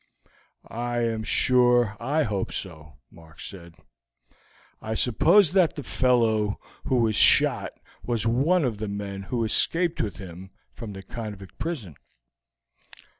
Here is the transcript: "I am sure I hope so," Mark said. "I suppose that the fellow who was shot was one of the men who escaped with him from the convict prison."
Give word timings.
"I 0.67 1.01
am 1.01 1.21
sure 1.23 1.95
I 1.99 2.23
hope 2.23 2.51
so," 2.51 2.93
Mark 3.11 3.39
said. 3.39 3.75
"I 4.81 4.95
suppose 4.95 5.51
that 5.53 5.75
the 5.75 5.83
fellow 5.83 6.59
who 6.85 6.95
was 6.95 7.15
shot 7.15 7.73
was 8.03 8.25
one 8.25 8.65
of 8.65 8.79
the 8.79 8.87
men 8.87 9.21
who 9.21 9.43
escaped 9.43 10.01
with 10.01 10.17
him 10.17 10.49
from 10.73 10.93
the 10.93 11.03
convict 11.03 11.59
prison." 11.59 11.97